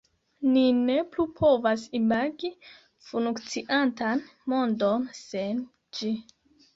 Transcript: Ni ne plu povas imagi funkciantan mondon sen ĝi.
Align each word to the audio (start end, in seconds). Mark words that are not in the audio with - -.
Ni 0.51 0.61
ne 0.85 0.93
plu 1.15 1.25
povas 1.39 1.83
imagi 1.99 2.49
funkciantan 3.09 4.23
mondon 4.55 5.05
sen 5.19 5.61
ĝi. 5.99 6.11